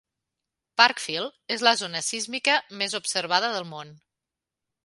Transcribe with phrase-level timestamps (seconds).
[0.81, 3.97] Parkfield és la zona sísmica més observada del món.